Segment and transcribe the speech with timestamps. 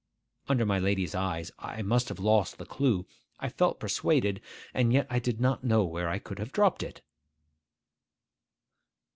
[0.49, 3.05] Under my lady's eyes I must have lost the clue,
[3.39, 4.41] I felt persuaded;
[4.73, 7.03] and yet I did not know where I could have dropped it.